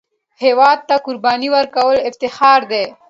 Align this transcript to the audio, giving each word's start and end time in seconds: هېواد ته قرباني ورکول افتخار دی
هېواد 0.43 0.79
ته 0.87 0.95
قرباني 1.05 1.49
ورکول 1.55 1.97
افتخار 2.09 2.59
دی 2.71 2.83